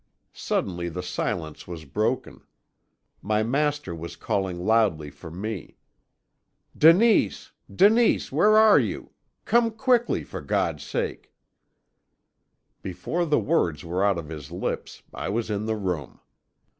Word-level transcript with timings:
"Suddenly 0.33 0.89
the 0.89 1.03
silence 1.03 1.67
was 1.67 1.85
broken. 1.85 2.41
My 3.21 3.43
master 3.43 3.93
was 3.93 4.15
calling 4.15 4.57
loudly 4.65 5.11
for 5.11 5.29
me. 5.29 5.77
"'Denise 6.75 7.51
Denise! 7.71 8.31
Where 8.31 8.57
are 8.57 8.79
you? 8.79 9.11
Come 9.45 9.69
quickly, 9.69 10.23
for 10.23 10.41
God's 10.41 10.81
sake!' 10.81 11.31
"Before 12.81 13.27
the 13.27 13.37
words 13.37 13.85
were 13.85 14.03
out 14.03 14.17
of 14.17 14.29
his 14.29 14.51
lips, 14.51 15.03
I 15.13 15.29
was 15.29 15.51
in 15.51 15.65
the 15.67 15.75
room. 15.77 16.19